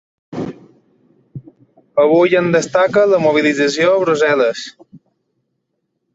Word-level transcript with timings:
Avui 2.05 2.33
en 2.39 2.49
destaca 2.57 3.05
la 3.13 3.21
mobilització 3.27 3.93
a 3.93 4.01
Brussel·les. 4.07 4.67